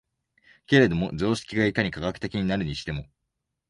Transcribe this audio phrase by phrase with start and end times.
[0.65, 3.05] けれども常識がいかに科学的になるにしても、